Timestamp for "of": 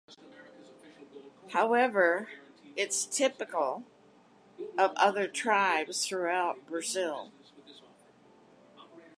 4.75-4.93